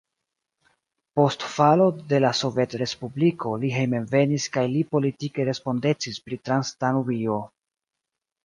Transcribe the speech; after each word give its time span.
Post 1.19 1.43
falo 1.55 1.85
de 2.13 2.21
la 2.25 2.31
sovetrespubliko 2.39 3.53
li 3.65 3.71
hejmenvenis 3.75 4.49
kaj 4.57 4.65
li 4.73 4.83
politike 4.97 5.47
respondecis 5.51 6.21
pri 6.27 6.41
Transdanubio. 6.49 7.39